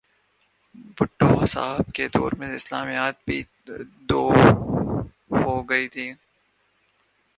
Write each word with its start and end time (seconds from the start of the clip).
بھٹو 0.97 1.45
صاحب 1.45 1.93
کے 1.93 2.07
دور 2.07 2.31
میں 2.37 2.51
اسلامیات 2.55 3.15
بھی 3.25 3.41
دو 4.09 4.23
ہو 5.37 5.61
گئی 5.69 5.87
تھیں۔ 5.87 6.11